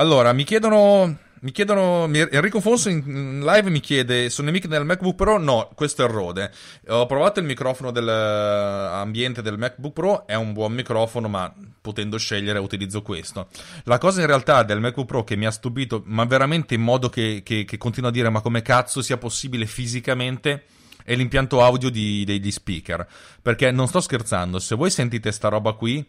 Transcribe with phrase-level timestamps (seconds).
[0.00, 5.14] Allora, mi chiedono mi chiedono, Enrico Fonso in live mi chiede, sono nemiche del MacBook
[5.14, 5.38] Pro?
[5.38, 6.52] No, questo è Rode.
[6.88, 12.58] Ho provato il microfono dell'ambiente del MacBook Pro, è un buon microfono, ma potendo scegliere
[12.58, 13.48] utilizzo questo.
[13.84, 17.08] La cosa in realtà del MacBook Pro che mi ha stupito, ma veramente in modo
[17.08, 20.64] che, che, che continuo a dire, ma come cazzo sia possibile fisicamente
[21.04, 23.06] è l'impianto audio di, degli speaker.
[23.40, 26.04] Perché non sto scherzando, se voi sentite sta roba qui,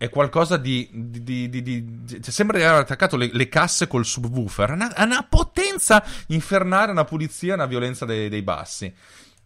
[0.00, 0.88] è qualcosa di.
[0.90, 4.70] di, di, di cioè sembra di aver attaccato le, le, casse col subwoofer.
[4.70, 8.86] Una, una potenza infernale, una pulizia, una violenza dei, dei bassi.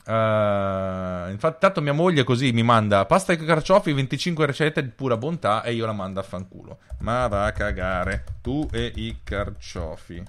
[0.06, 5.16] Uh, infatti, tanto mia moglie così mi manda pasta e carciofi, 25 ricette di pura
[5.16, 6.78] bontà e io la mando a fanculo.
[7.00, 8.22] Ma va a cagare.
[8.40, 10.22] Tu e i carciofi.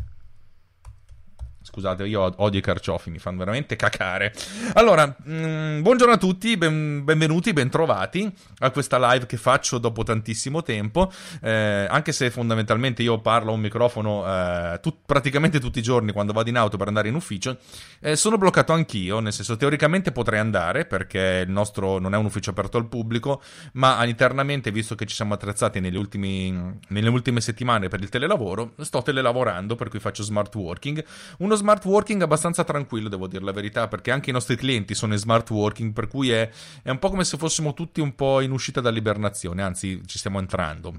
[1.75, 4.33] Scusate, io odio i carciofi, mi fanno veramente cacare.
[4.75, 10.03] Allora, mh, mm, buongiorno a tutti, ben, benvenuti, bentrovati a questa live che faccio dopo
[10.03, 11.11] tantissimo tempo.
[11.41, 16.13] Eh, anche se fondamentalmente io parlo a un microfono eh, tut, praticamente tutti i giorni
[16.13, 17.57] quando vado in auto per andare in ufficio,
[17.99, 22.23] eh, sono bloccato anch'io, nel senso teoricamente potrei andare perché il nostro non è un
[22.23, 23.41] ufficio aperto al pubblico,
[23.73, 29.01] ma internamente, visto che ci siamo attrezzati ultimi, nelle ultime settimane per il telelavoro, sto
[29.01, 31.03] telelavorando, per cui faccio smart working.
[31.39, 34.93] Uno smart smart working abbastanza tranquillo, devo dire la verità, perché anche i nostri clienti
[34.93, 36.47] sono in smart working, per cui è,
[36.83, 40.37] è un po' come se fossimo tutti un po' in uscita dall'ibernazione, anzi ci stiamo
[40.37, 40.93] entrando.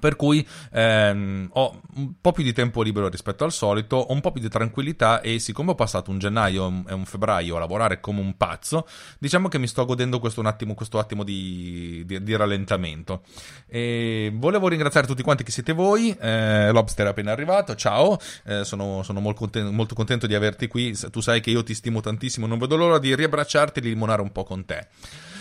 [0.00, 4.20] Per cui ehm, ho un po' più di tempo libero rispetto al solito, ho un
[4.20, 7.98] po' più di tranquillità e siccome ho passato un gennaio e un febbraio a lavorare
[7.98, 8.86] come un pazzo,
[9.18, 13.22] diciamo che mi sto godendo questo, attimo, questo attimo di, di, di, rallentamento.
[13.66, 18.64] E volevo ringraziare tutti quanti che siete voi, eh, Lobster è appena arrivato, ciao, eh,
[18.64, 22.00] sono, sono molto, contento, molto, contento, di averti qui, tu sai che io ti stimo
[22.00, 24.86] tantissimo, non vedo l'ora di riabbracciarti e di limonare un po' con te.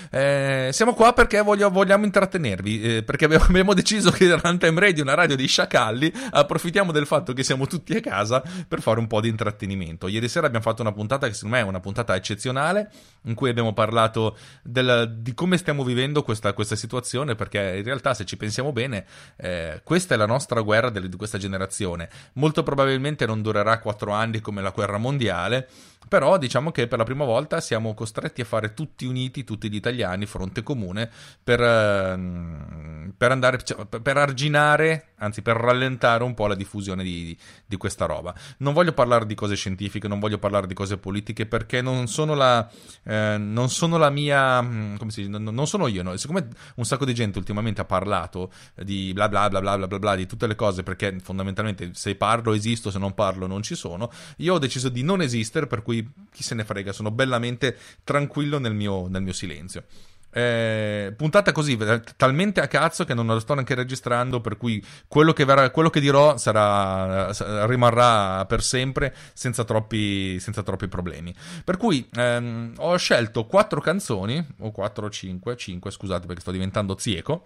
[0.09, 5.01] Eh, siamo qua perché voglio, vogliamo intrattenervi, eh, perché abbiamo deciso che Runtime Radio è
[5.01, 9.07] una radio di sciacalli, approfittiamo del fatto che siamo tutti a casa per fare un
[9.07, 10.07] po' di intrattenimento.
[10.07, 12.91] Ieri sera abbiamo fatto una puntata che secondo me è una puntata eccezionale,
[13.23, 18.13] in cui abbiamo parlato del, di come stiamo vivendo questa, questa, situazione, perché in realtà
[18.13, 19.05] se ci pensiamo bene,
[19.37, 22.09] eh, questa è la nostra guerra di questa generazione.
[22.33, 25.67] Molto probabilmente non durerà quattro anni come la guerra mondiale,
[26.07, 29.75] però diciamo che per la prima volta siamo costretti a fare tutti uniti, tutti gli
[29.75, 31.09] italiani, fronte comune,
[31.43, 37.37] per, ehm, per andare, cioè, per arginare, anzi per rallentare un po' la diffusione di,
[37.65, 38.33] di, questa roba.
[38.57, 42.35] Non voglio parlare di cose scientifiche, non voglio parlare di cose politiche, perché non sono
[42.35, 42.69] la,
[43.03, 46.15] eh, non sono la mia, mm, come si dice, non, non sono io, no?
[46.17, 49.99] siccome un sacco di gente ultimamente ha parlato di bla bla bla bla bla bla,
[49.99, 53.75] bla di tutte le cose, perché fondamentalmente se parlo esisto, se non parlo non ci
[53.75, 57.77] sono, io ho deciso di non esistere, per cui chi se ne frega, sono bellamente
[58.03, 59.83] tranquillo nel mio, nel mio silenzio.
[60.29, 61.77] Eh, puntata così,
[62.15, 65.89] talmente a cazzo che non la sto neanche registrando, per cui quello che, verrà, quello
[65.89, 67.31] che dirò sarà,
[67.65, 71.33] rimarrà per sempre senza troppi, senza troppi problemi.
[71.63, 76.51] Per cui ehm, ho scelto quattro canzoni, o quattro o cinque, cinque scusate perché sto
[76.51, 77.45] diventando zieco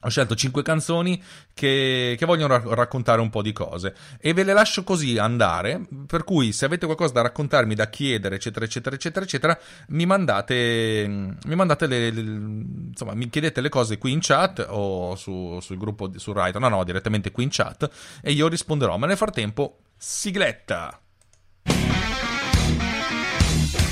[0.00, 1.20] ho scelto 5 canzoni
[1.52, 3.94] che, che vogliono ra- raccontare un po' di cose.
[4.20, 8.36] E ve le lascio così andare, per cui se avete qualcosa da raccontarmi, da chiedere,
[8.36, 13.98] eccetera, eccetera, eccetera, eccetera, mi mandate, mi mandate le, le, insomma, mi chiedete le cose
[13.98, 17.90] qui in chat o su, sul gruppo su Writer, no, no, direttamente qui in chat
[18.22, 21.00] e io risponderò, ma nel frattempo, sigletta!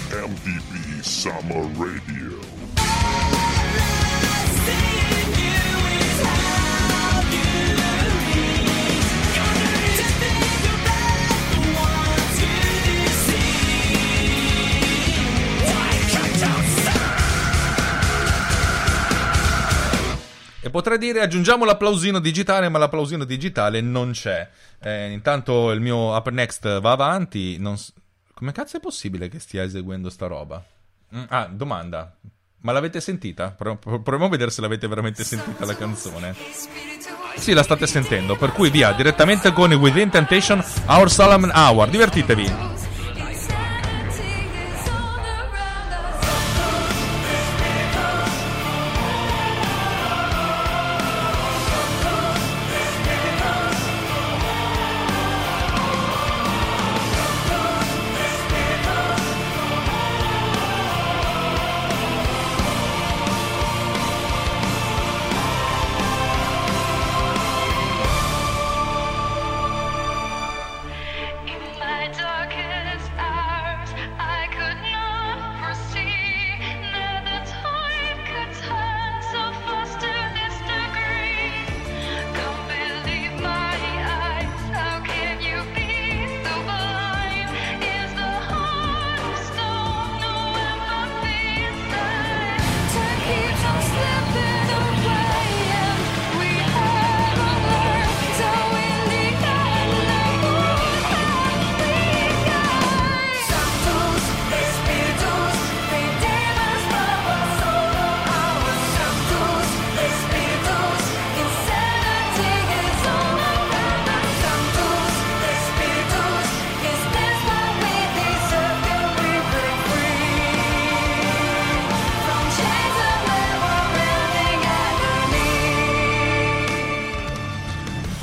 [0.09, 2.36] MTV Summer Radio
[20.77, 24.47] potrei dire aggiungiamo l'applausino digitale, ma l'applausino digitale non c'è.
[24.79, 27.57] Eh, intanto il mio Up Next va avanti.
[27.57, 27.77] Non...
[28.35, 30.63] Come cazzo è possibile che stia eseguendo sta roba?
[31.17, 32.15] Mm, ah, domanda.
[32.61, 33.53] Ma l'avete sentita?
[33.53, 36.35] Proviamo a vedere se l'avete veramente sentita la canzone.
[37.37, 38.37] Sì, la state sentendo.
[38.37, 41.89] Per cui via, direttamente con Within Temptation, Our Solomon Hour.
[41.89, 42.76] Divertitevi.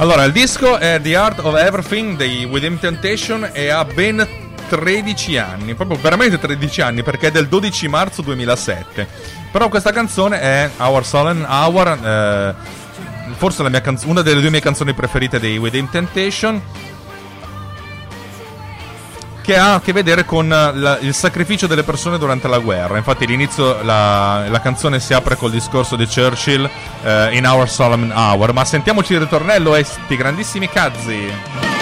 [0.03, 4.27] Allora, il disco è The Art of Everything dei Within Temptation e ha ben
[4.67, 9.07] 13 anni, proprio veramente 13 anni perché è del 12 marzo 2007.
[9.49, 12.53] Però questa canzone è Our Solemn Hour, eh,
[13.37, 16.61] forse canzo- una delle due mie canzoni preferite dei Within Temptation
[19.43, 22.97] che ha a che vedere con la, il sacrificio delle persone durante la guerra.
[22.97, 28.11] Infatti, all'inizio la, la canzone si apre col discorso di Churchill uh, in Our Solemn
[28.15, 28.53] Hour.
[28.53, 31.72] Ma sentiamoci il ritornello e sti grandissimi cazzi.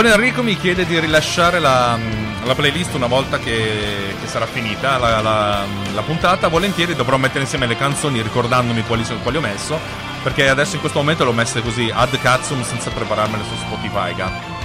[0.00, 1.98] Buon Enrico mi chiede di rilasciare la,
[2.46, 6.48] la playlist una volta che, che sarà finita la, la, la, puntata.
[6.48, 9.78] Volentieri dovrò mettere insieme le canzoni ricordandomi quali, quali, ho messo.
[10.22, 14.14] Perché adesso in questo momento le ho messe così ad cazzum senza prepararmele su Spotify.
[14.14, 14.59] Ga.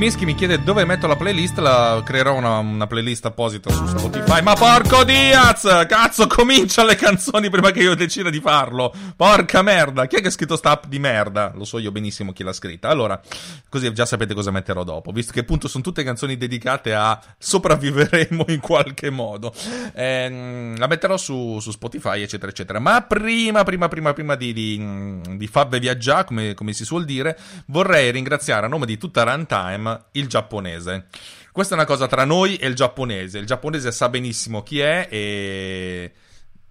[0.00, 4.40] Mischi mi chiede dove metto la playlist, la creerò una, una, playlist apposita su Spotify.
[4.40, 5.84] Ma porco Diaz!
[5.86, 8.94] Cazzo, comincia le canzoni prima che io decida di farlo.
[9.14, 10.06] Porca merda!
[10.06, 11.52] Chi è che ha scritto sta app di merda?
[11.54, 12.88] Lo so io benissimo chi l'ha scritta.
[12.88, 13.20] Allora,
[13.68, 18.46] così già sapete cosa metterò dopo, visto che appunto sono tutte canzoni dedicate a sopravviveremo
[18.48, 19.52] in qualche modo.
[19.92, 22.78] Eh, la metterò su, su, Spotify, eccetera, eccetera.
[22.78, 27.38] Ma prima, prima, prima, prima di, di, di Fabbe Viaggià, come, come si suol dire,
[27.66, 31.06] vorrei ringraziare a nome di tutta Runtime il giapponese.
[31.52, 33.38] Questa è una cosa tra noi e il giapponese.
[33.38, 36.12] Il giapponese sa benissimo chi è e...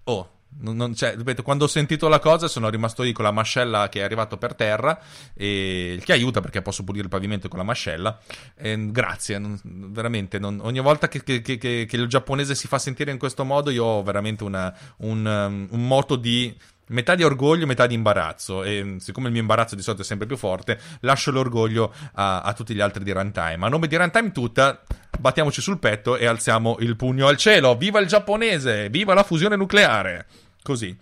[0.04, 3.30] Oh, non, non, cioè, ripeto, quando ho sentito la cosa sono rimasto lì con la
[3.30, 4.98] mascella che è arrivato per terra,
[5.34, 8.18] e, che aiuta perché posso pulire il pavimento con la mascella.
[8.56, 10.38] E, grazie, non, veramente.
[10.42, 13.84] ogni volta che, che, che, che, il giapponese si fa sentire in questo modo, io
[13.84, 16.54] ho veramente una, un, um, un moto di
[16.90, 18.62] metà di orgoglio, metà di imbarazzo.
[18.62, 22.52] E siccome il mio imbarazzo di solito è sempre più forte, lascio l'orgoglio a, a
[22.52, 23.66] tutti gli altri di Runtime.
[23.66, 24.80] A nome di Runtime tutta,
[25.18, 27.76] battiamoci sul petto e alziamo il pugno al cielo.
[27.76, 28.88] Viva il giapponese!
[28.90, 30.26] Viva la fusione nucleare!
[30.62, 30.96] Così.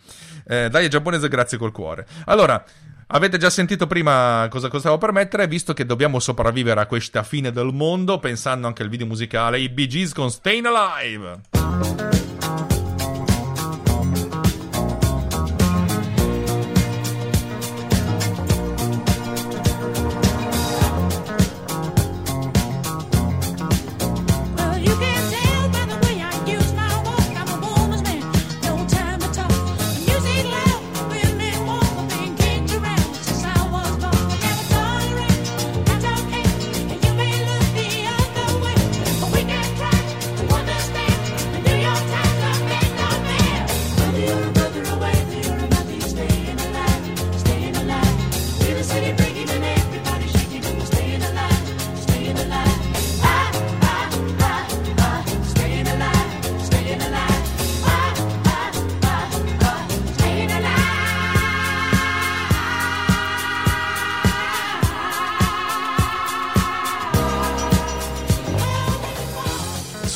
[0.46, 2.06] Eh, dai, giapponese, grazie col cuore.
[2.26, 2.64] Allora.
[3.10, 7.22] Avete già sentito prima cosa, cosa stavo per mettere, visto che dobbiamo sopravvivere a questa
[7.22, 12.27] fine del mondo, pensando anche al video musicale, i Bee con Stayin' Alive.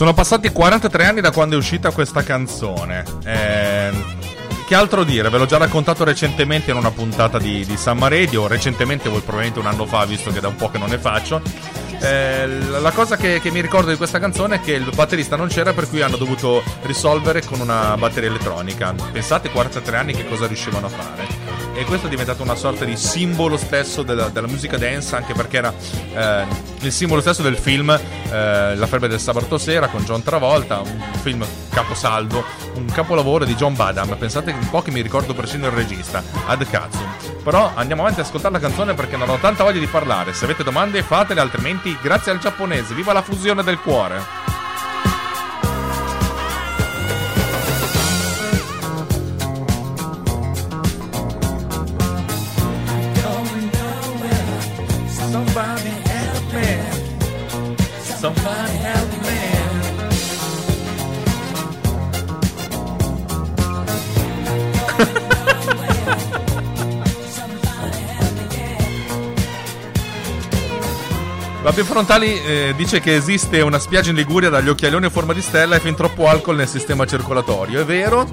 [0.03, 3.05] Sono passati 43 anni da quando è uscita questa canzone.
[3.25, 3.93] Eh,
[4.67, 5.31] che altro dire?
[5.31, 8.49] Ve l'ho già raccontato recentemente in una puntata di, di Summer Radio.
[8.49, 11.41] Recentemente, voi probabilmente un anno fa, visto che da un po' che non ne faccio.
[12.03, 12.49] Eh,
[12.81, 15.73] la cosa che, che, mi ricordo di questa canzone è che il batterista non c'era,
[15.73, 18.93] per cui hanno dovuto risolvere con una batteria elettronica.
[19.13, 21.53] Pensate, 43 anni, che cosa riuscivano a fare.
[21.75, 25.57] E questo è diventato una sorta di simbolo stesso della, della musica dance anche perché
[25.57, 25.73] era
[26.15, 26.45] eh,
[26.81, 31.03] il simbolo stesso del film eh, La febbre del sabato sera con John Travolta un
[31.23, 32.45] film caposaldo
[32.75, 34.17] un capolavoro di John Badham.
[34.19, 38.23] Pensate un po' che mi ricordo persino il regista Ad Katsu però andiamo avanti a
[38.23, 40.33] ascoltare la canzone perché non ho tanta voglia di parlare.
[40.33, 42.95] Se avete domande fatele altrimenti grazie al giapponese.
[42.95, 44.42] Viva la fusione del cuore
[71.73, 75.41] Fabio Frontali eh, dice che esiste una spiaggia in Liguria dagli occhialioni a forma di
[75.41, 77.81] stella e fin troppo alcol nel sistema circolatorio.
[77.81, 78.29] È vero,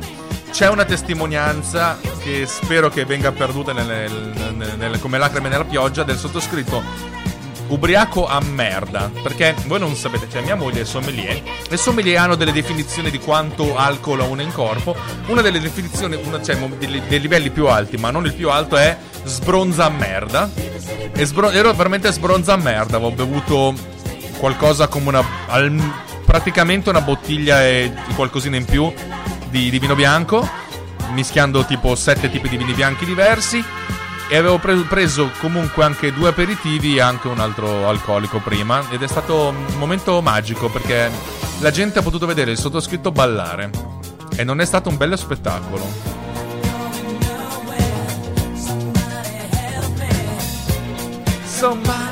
[0.51, 6.03] c'è una testimonianza che spero che venga perduta nelle, nelle, nelle, come lacrime nella pioggia
[6.03, 6.83] del sottoscritto
[7.69, 9.09] ubriaco a merda.
[9.23, 11.41] Perché voi non sapete, cioè mia moglie è sommelier.
[11.69, 14.93] Le sommelier hanno delle definizioni di quanto alcol ha uno in corpo.
[15.27, 18.97] Una delle definizioni, una, cioè dei, livelli più alti, ma non il più alto, è
[19.23, 20.49] sbronza a merda.
[21.13, 22.97] E sbro- ero veramente sbronza a merda.
[22.97, 23.73] Avevo bevuto
[24.37, 25.23] qualcosa come una.
[25.47, 25.79] Al,
[26.25, 28.91] praticamente una bottiglia e qualcosina in più
[29.49, 30.47] di, di vino bianco.
[31.11, 33.63] Mischiando tipo sette tipi di vini bianchi diversi
[34.29, 39.01] e avevo pre- preso comunque anche due aperitivi e anche un altro alcolico prima ed
[39.01, 41.09] è stato un momento magico perché
[41.61, 43.71] la gente ha potuto vedere il sottoscritto ballare
[44.35, 46.28] e non è stato un bello spettacolo.
[51.59, 52.08] 走吧。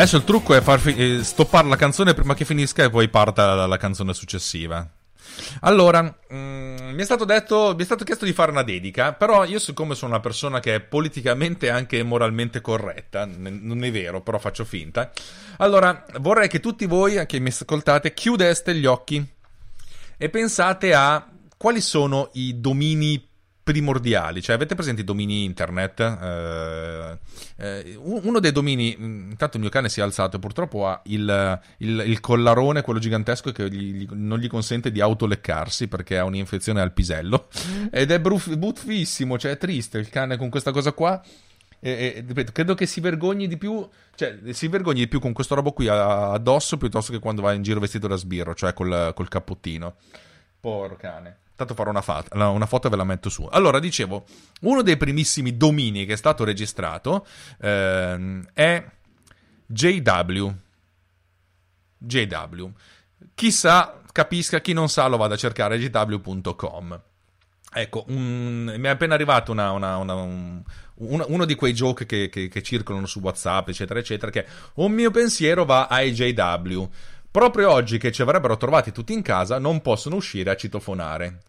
[0.00, 3.10] Adesso il trucco è far fi- eh, stoppare la canzone prima che finisca e poi
[3.10, 4.88] parta la, la canzone successiva.
[5.60, 9.44] Allora, mm, mi, è stato detto, mi è stato chiesto di fare una dedica, però
[9.44, 13.92] io siccome sono una persona che è politicamente e anche moralmente corretta, n- non è
[13.92, 15.12] vero, però faccio finta,
[15.58, 19.22] allora vorrei che tutti voi che mi ascoltate chiudeste gli occhi
[20.16, 21.28] e pensate a
[21.58, 23.28] quali sono i domini
[23.62, 26.00] primordiali, cioè avete presente i domini internet?
[26.00, 27.18] Eh,
[27.56, 31.00] eh, uno dei domini, mm, intanto il mio cane si è alzato e purtroppo ha
[31.04, 36.24] il, il, il collarone, quello gigantesco che gli, non gli consente di autoleccarsi perché ha
[36.24, 37.48] un'infezione al pisello
[37.90, 41.22] ed è bruf, buffissimo, cioè è triste il cane con questa cosa qua.
[41.82, 45.32] E, e, ripeto, credo che si vergogni di più, cioè si vergogni di più con
[45.32, 49.12] questo robo qui addosso piuttosto che quando va in giro vestito da sbirro, cioè col,
[49.14, 49.94] col cappottino.
[50.60, 51.36] Porco cane.
[51.60, 53.46] Tanto farò una, fat- una, foto e ve la metto su.
[53.50, 54.24] Allora, dicevo,
[54.62, 57.26] uno dei primissimi domini che è stato registrato
[57.60, 58.82] ehm, è
[59.66, 60.50] JW.
[61.98, 62.70] JW.
[63.34, 67.02] Chi sa, capisca, chi non sa lo vada a cercare jw.com.
[67.74, 70.62] Ecco, un, mi è appena arrivato una, una, un,
[70.94, 75.10] uno di quei joke che, che, che, circolano su WhatsApp, eccetera, eccetera, che un mio
[75.10, 76.88] pensiero va ai JW.
[77.30, 81.40] Proprio oggi che ci avrebbero trovati tutti in casa, non possono uscire a citofonare.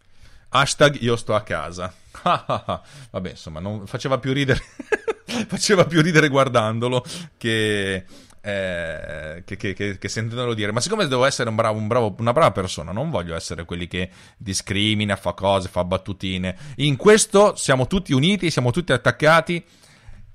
[0.53, 1.93] Hashtag io sto a casa.
[2.23, 4.61] Vabbè, insomma, non faceva più ridere.
[5.47, 7.05] faceva più ridere guardandolo
[7.37, 8.05] che,
[8.41, 10.73] eh, che, che, che, sentendolo dire.
[10.73, 13.87] Ma siccome devo essere un bravo, un bravo, una brava persona, non voglio essere quelli
[13.87, 16.57] che discrimina, fa cose, fa battutine.
[16.77, 19.63] In questo siamo tutti uniti, siamo tutti attaccati.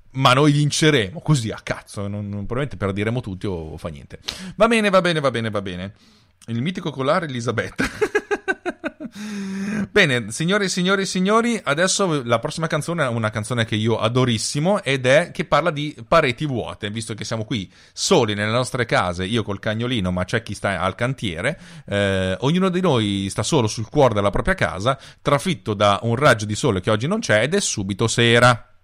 [0.09, 2.07] Ma noi vinceremo così a cazzo.
[2.07, 4.19] Non, non, probabilmente perdiremo tutti o fa niente.
[4.55, 5.93] Va bene, va bene, va bene, va bene.
[6.47, 7.85] Il mitico collare Elisabetta.
[9.91, 13.97] Bene, signore e signori e signori, adesso la prossima canzone è una canzone che io
[13.97, 18.85] adorissimo ed è che parla di pareti vuote, visto che siamo qui soli nelle nostre
[18.85, 23.43] case, io col cagnolino, ma c'è chi sta al cantiere, eh, ognuno di noi sta
[23.43, 27.19] solo sul cuore della propria casa, trafitto da un raggio di sole che oggi non
[27.19, 28.76] c'è ed è subito sera.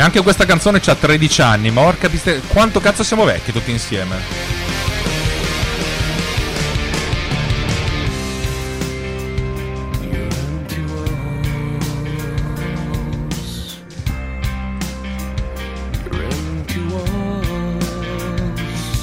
[0.00, 2.40] E anche questa canzone ha 13 anni, ma orca piste...
[2.48, 4.16] quanto cazzo siamo vecchi tutti insieme.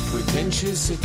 [0.10, 0.96] Pretentious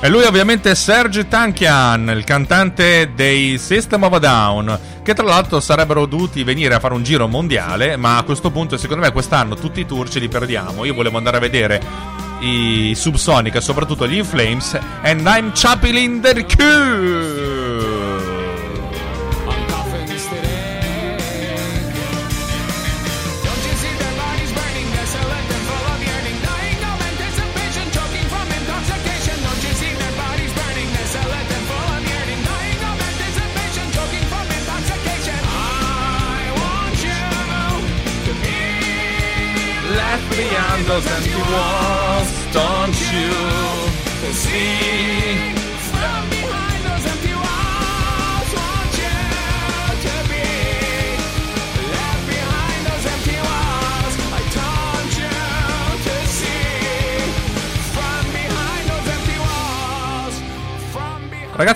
[0.00, 5.26] E lui ovviamente è Serge Tankian, il cantante dei System of a Down, che tra
[5.26, 9.10] l'altro sarebbero dovuti venire a fare un giro mondiale, ma a questo punto secondo me
[9.10, 10.84] quest'anno tutti i tour ce li perdiamo.
[10.84, 11.82] Io volevo andare a vedere
[12.40, 17.57] i Subsonic e soprattutto gli Inflames, and I'm Chapelin the Q!
[17.57, 17.57] beyond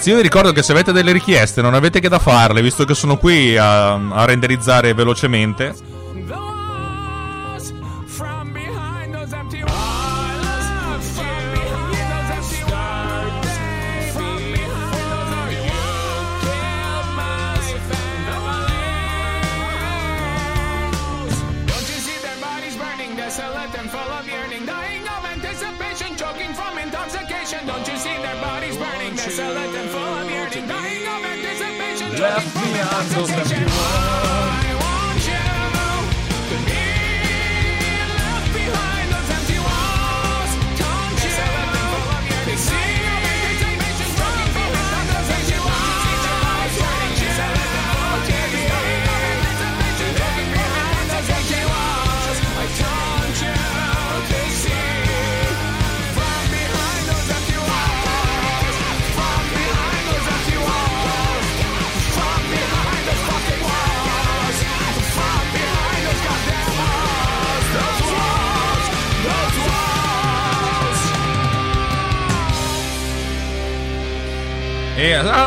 [0.02, 2.84] Ragazzi, io vi ricordo che se avete delle richieste non avete che da farle, visto
[2.84, 5.91] che sono qui a, a renderizzare velocemente.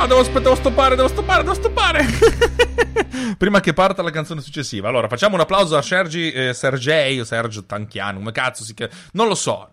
[0.05, 2.05] Ah, devo, devo stoppare, devo stoppare, devo stoppare.
[3.39, 4.87] Prima che parta la canzone successiva.
[4.87, 8.93] Allora, facciamo un applauso a Sergi, eh, Sergei o Sergio Tanchiano, come cazzo si chiama?
[9.13, 9.67] Non lo so.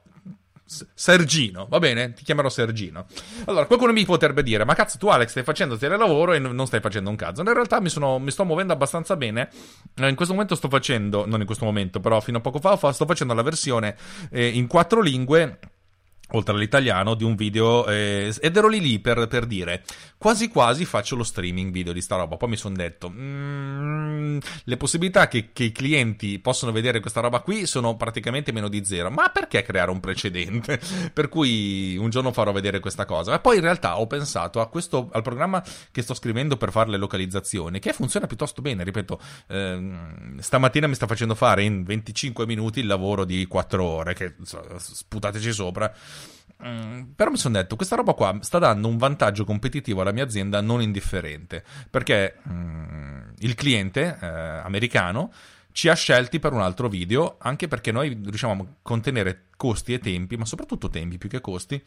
[0.94, 2.14] Sergino, va bene?
[2.14, 3.04] Ti chiamerò Sergino.
[3.44, 6.80] Allora, qualcuno mi potrebbe dire: Ma cazzo, tu, Alex, stai facendo telelavoro e non stai
[6.80, 7.42] facendo un cazzo.
[7.42, 9.50] In realtà mi, sono, mi sto muovendo abbastanza bene.
[9.96, 12.90] Eh, in questo momento sto facendo, non in questo momento, però fino a poco fa,
[12.92, 13.96] sto facendo la versione
[14.30, 15.58] eh, in quattro lingue
[16.32, 19.82] oltre all'italiano, di un video eh, ed ero lì lì per, per, dire
[20.22, 22.37] quasi quasi faccio lo streaming video di sta roba.
[22.37, 27.40] Poi mi sono detto mm, le possibilità che, che, i clienti possono vedere questa roba
[27.40, 29.11] qui sono praticamente meno di zero.
[29.11, 30.80] Ma perché creare un precedente?
[31.12, 33.32] per cui un giorno farò vedere questa cosa.
[33.32, 36.98] Ma poi in realtà ho pensato questo, al programma che sto scrivendo per fare le
[36.98, 38.85] localizzazioni, che funziona piuttosto bene.
[38.85, 44.14] Ripeto, ehm, stamattina mi sta facendo fare in 25 minuti il lavoro di 4 ore,
[44.14, 45.92] che sputateci sopra.
[46.64, 50.24] Mm, però mi sono detto, questa roba qua sta dando un vantaggio competitivo alla mia
[50.24, 55.33] azienda non indifferente, perché mm, il cliente eh, americano
[55.72, 59.98] ci ha scelti per un altro video, anche perché noi riusciamo a contenere costi e
[59.98, 61.83] tempi, ma soprattutto tempi più che costi,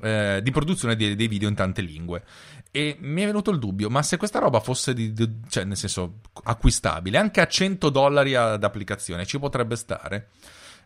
[0.00, 2.24] eh, di produzione di, dei video in tante lingue.
[2.70, 5.76] E mi è venuto il dubbio, ma se questa roba fosse, di, di, cioè nel
[5.76, 10.28] senso, acquistabile, anche a 100 dollari ad applicazione, ci potrebbe stare?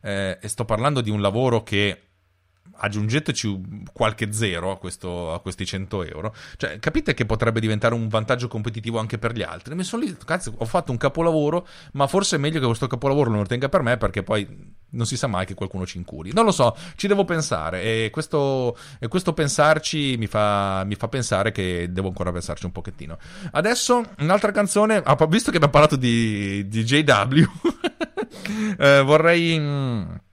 [0.01, 2.01] Eh, e sto parlando di un lavoro che
[2.75, 6.35] aggiungeteci qualche zero a, questo, a, questi 100 euro.
[6.57, 9.75] Cioè, capite che potrebbe diventare un vantaggio competitivo anche per gli altri.
[9.75, 13.31] Mi sono lì, cazzo, ho fatto un capolavoro, ma forse è meglio che questo capolavoro
[13.31, 16.33] non lo tenga per me perché poi non si sa mai che qualcuno ci incuri.
[16.33, 21.09] Non lo so, ci devo pensare e questo, e questo pensarci mi fa, mi fa,
[21.09, 23.19] pensare che devo ancora pensarci un pochettino.
[23.53, 27.45] Adesso un'altra canzone, ah, visto che abbiamo parlato di, di JW,
[28.79, 30.31] eh, vorrei...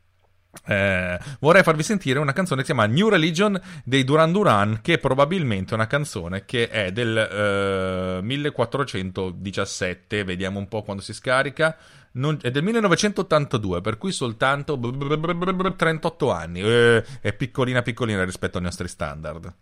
[0.50, 4.80] Mm, eh, vorrei farvi sentire una canzone che si chiama New Religion dei Duran Duran,
[4.82, 11.14] che è probabilmente una canzone che è del eh, 1417, vediamo un po' quando si
[11.14, 11.78] scarica,
[12.14, 18.64] non, è del 1982, per cui soltanto 38 anni, eh, è piccolina piccolina rispetto ai
[18.64, 19.54] nostri standard.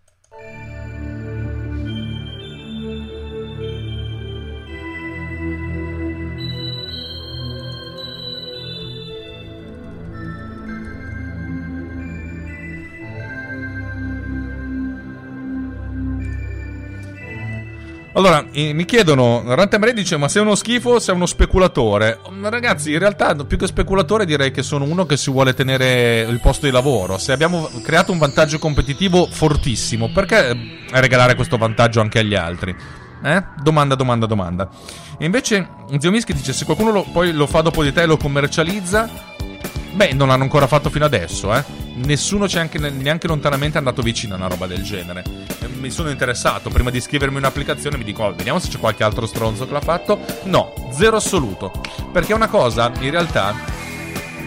[18.18, 22.20] Allora, mi chiedono, Rantemre dice, ma sei uno schifo, sei uno speculatore.
[22.42, 26.40] Ragazzi, in realtà, più che speculatore, direi che sono uno che si vuole tenere il
[26.40, 27.20] posto di lavoro.
[27.20, 30.58] Se abbiamo creato un vantaggio competitivo fortissimo, perché
[30.90, 32.76] regalare questo vantaggio anche agli altri?
[33.24, 33.44] Eh?
[33.62, 34.68] Domanda, domanda, domanda.
[35.20, 38.06] E invece, Zio Mischi dice, se qualcuno lo, poi lo fa dopo di te e
[38.08, 39.08] lo commercializza,
[39.92, 41.64] beh, non l'hanno ancora fatto fino adesso, eh?
[41.98, 45.24] nessuno c'è anche, neanche lontanamente andato vicino a una roba del genere.
[45.80, 49.28] Mi sono interessato, prima di iscrivermi un'applicazione mi dico, oh, vediamo se c'è qualche altro
[49.28, 50.20] stronzo che l'ha fatto.
[50.44, 51.72] No, zero assoluto.
[52.12, 53.54] Perché è una cosa, in realtà,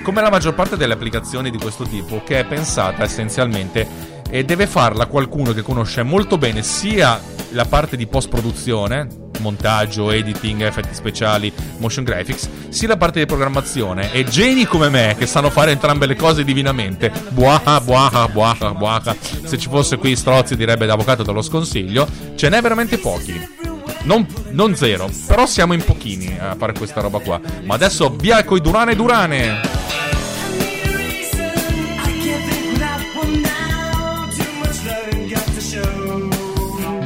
[0.02, 4.66] come la maggior parte delle applicazioni di questo tipo, che è pensata essenzialmente e deve
[4.66, 9.08] farla qualcuno che conosce molto bene sia la parte di post produzione,
[9.40, 14.12] montaggio, editing, effetti speciali, motion graphics, sia la parte di programmazione.
[14.12, 19.16] E geni come me, che sanno fare entrambe le cose divinamente, buaha, buaha, buaha, buaha.
[19.44, 23.58] Se ci fosse qui Strozzi direbbe d'avvocato te lo sconsiglio, ce n'è veramente pochi.
[24.02, 27.40] Non, non, zero, però siamo in pochini a fare questa roba qua.
[27.64, 29.79] Ma adesso via coi Durane Durane!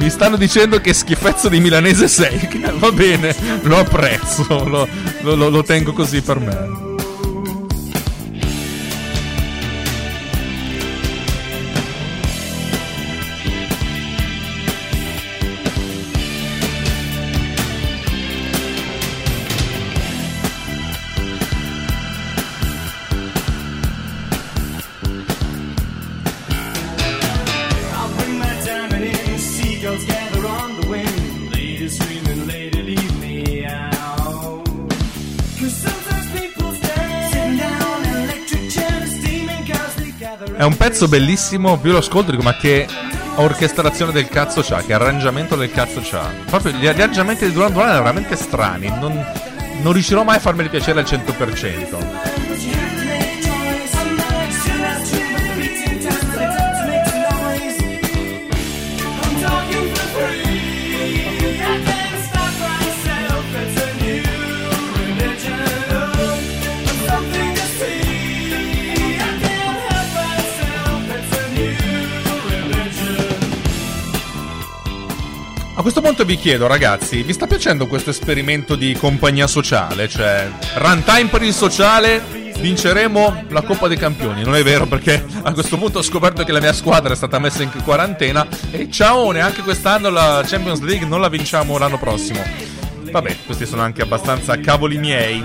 [0.05, 2.47] Mi stanno dicendo che schifezzo di milanese sei.
[2.77, 4.87] Va bene, lo apprezzo, lo,
[5.21, 6.94] lo, lo tengo così per me.
[40.95, 42.87] Pezzo bellissimo, più lo ascolto dico ma che
[43.35, 46.31] orchestrazione del cazzo c'ha, che arrangiamento del cazzo c'ha.
[46.45, 49.13] Proprio gli arrangiamenti di Duran Duran erano veramente strani, non,
[49.81, 53.04] non riuscirò mai a farmeli piacere al 100%.
[75.85, 80.07] Questo punto vi chiedo, ragazzi, vi sta piacendo questo esperimento di compagnia sociale?
[80.07, 82.23] Cioè, runtime per il sociale,
[82.57, 84.43] vinceremo la Coppa dei Campioni.
[84.43, 87.37] Non è vero perché a questo punto ho scoperto che la mia squadra è stata
[87.37, 92.41] messa in quarantena e ciao, neanche quest'anno la Champions League non la vinciamo l'anno prossimo.
[93.11, 95.39] Vabbè, questi sono anche abbastanza cavoli miei.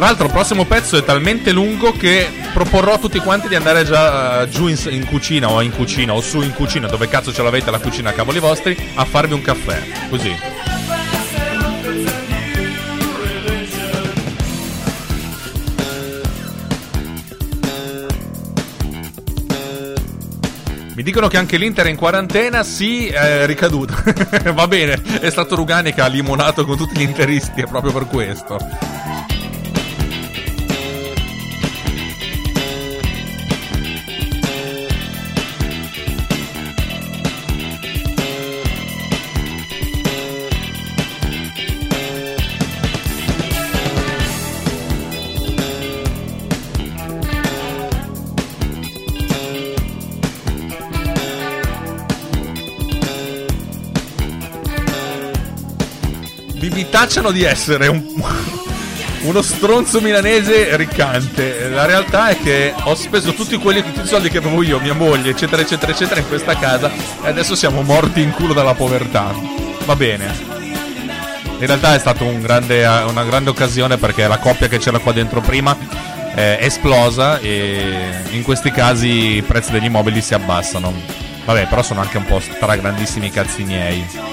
[0.00, 3.84] Tra l'altro il prossimo pezzo è talmente lungo che proporrò a tutti quanti di andare
[3.84, 7.34] già uh, giù in, in, cucina o in cucina o su in cucina, dove cazzo
[7.34, 9.82] ce l'avete la cucina a cavoli vostri, a farvi un caffè.
[10.08, 10.34] Così.
[20.94, 23.94] Mi dicono che anche l'Inter è in quarantena, sì, è ricaduto.
[24.54, 28.06] Va bene, è stato Rugani che ha limonato con tutti gli interisti, è proprio per
[28.06, 28.58] questo.
[57.00, 58.04] Tacciano di essere un,
[59.22, 61.70] uno stronzo milanese riccante.
[61.70, 64.92] La realtà è che ho speso tutti quelli, tutti i soldi che avevo io, mia
[64.92, 66.90] moglie, eccetera, eccetera, eccetera, in questa casa
[67.22, 69.34] e adesso siamo morti in culo dalla povertà.
[69.86, 70.30] Va bene.
[71.58, 75.12] In realtà è stata un grande, una grande occasione perché la coppia che c'era qua
[75.12, 75.74] dentro prima
[76.34, 80.92] è esplosa e in questi casi i prezzi degli immobili si abbassano.
[81.46, 84.29] Vabbè, però sono anche un po' stra grandissimi cazzi miei.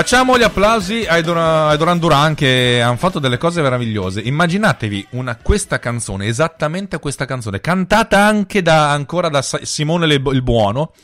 [0.00, 4.22] Facciamo gli applausi ai Duran, Duran Duran che hanno fatto delle cose meravigliose.
[4.22, 10.94] Immaginatevi una, questa canzone, esattamente questa canzone, cantata anche da, ancora da Simone il Buono,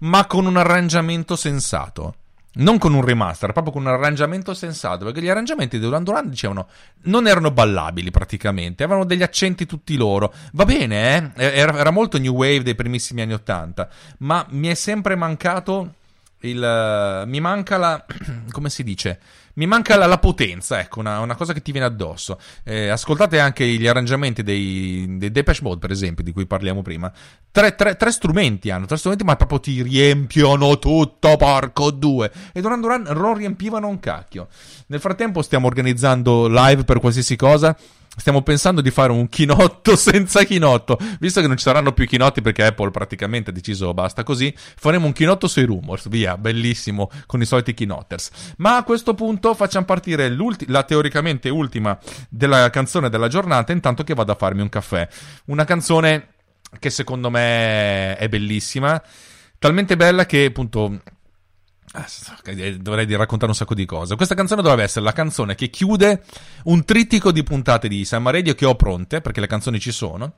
[0.00, 2.16] ma con un arrangiamento sensato.
[2.56, 6.28] Non con un remaster, proprio con un arrangiamento sensato, perché gli arrangiamenti di Duran Duran
[6.28, 6.68] dicevano
[7.04, 10.30] non erano ballabili praticamente, avevano degli accenti tutti loro.
[10.52, 11.58] Va bene, eh?
[11.58, 13.88] era, era molto new wave dei primissimi anni Ottanta,
[14.18, 15.94] ma mi è sempre mancato
[16.42, 18.04] il, mi manca la.
[18.50, 19.18] come si dice?
[19.54, 22.38] Mi manca la, la potenza, ecco, una, una, cosa che ti viene addosso.
[22.64, 27.12] Eh, ascoltate anche gli arrangiamenti dei, dei Depeche Mode, per esempio, di cui parliamo prima.
[27.50, 32.32] Tre, tre, tre, strumenti hanno, tre strumenti, ma proprio ti riempiono tutto, porco due.
[32.52, 34.48] E Duran Duran non riempivano un cacchio.
[34.86, 37.76] Nel frattempo stiamo organizzando live per qualsiasi cosa.
[38.14, 42.42] Stiamo pensando di fare un chinotto senza chinotto, visto che non ci saranno più chinotti
[42.42, 47.40] perché Apple praticamente ha deciso basta così, faremo un chinotto sui rumors, via, bellissimo, con
[47.40, 48.30] i soliti kinotters.
[48.58, 50.34] Ma a questo punto facciamo partire
[50.66, 55.08] la teoricamente ultima della canzone della giornata, intanto che vado a farmi un caffè.
[55.46, 56.28] Una canzone
[56.78, 59.02] che secondo me è bellissima,
[59.58, 61.00] talmente bella che appunto
[61.94, 62.06] Ah,
[62.78, 64.16] dovrei raccontare un sacco di cose.
[64.16, 66.22] Questa canzone dovrebbe essere la canzone che chiude
[66.64, 70.36] un trittico di puntate di Summa Radio che ho pronte, perché le canzoni ci sono.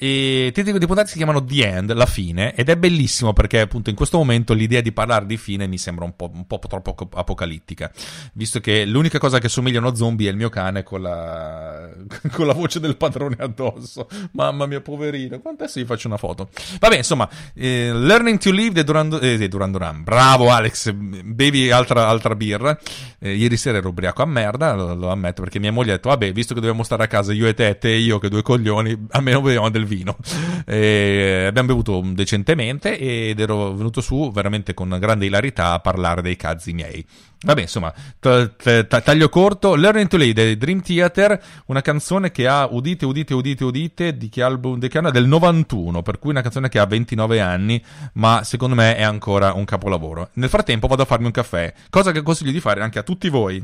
[0.00, 3.96] E i puntate si chiamano The End, la fine, ed è bellissimo perché appunto in
[3.96, 7.90] questo momento l'idea di parlare di fine mi sembra un po', un po troppo apocalittica,
[8.34, 11.88] visto che l'unica cosa che somiglia a uno zombie è il mio cane con la,
[12.30, 14.06] con la voce del padrone addosso.
[14.32, 16.48] Mamma mia, poverino, quanto adesso gli faccio una foto?
[16.78, 20.04] Vabbè, insomma, eh, Learning to Live di Duran, eh, Duran.
[20.04, 22.78] Bravo Alex, bevi altra, altra birra.
[23.18, 26.10] Eh, ieri sera ero ubriaco a merda, lo, lo, ammetto, perché mia moglie ha detto,
[26.10, 28.42] vabbè, visto che dobbiamo stare a casa io e te, te e io che due
[28.42, 30.16] coglioni, almeno beviamo del vino.
[30.64, 36.36] E abbiamo bevuto decentemente ed ero venuto su veramente con grande ilarità a parlare dei
[36.36, 37.04] cazzi miei.
[37.40, 39.76] Vabbè, insomma, t- t- taglio corto.
[39.76, 44.28] Learning to Lay dei Dream Theater, una canzone che ha, udite, udite, udite, udite, di
[44.28, 44.78] che album?
[44.78, 45.10] Di che anno?
[45.10, 47.82] Del 91, per cui una canzone che ha 29 anni,
[48.14, 50.30] ma secondo me è ancora un capolavoro.
[50.34, 53.28] Nel frattempo vado a farmi un caffè, cosa che consiglio di fare anche a tutti
[53.28, 53.62] voi.